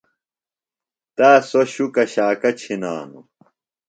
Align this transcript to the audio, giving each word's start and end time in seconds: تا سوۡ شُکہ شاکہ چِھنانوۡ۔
تا 1.15 1.29
سوۡ 1.49 1.67
شُکہ 1.73 2.03
شاکہ 2.13 2.51
چِھنانوۡ۔ 2.59 3.27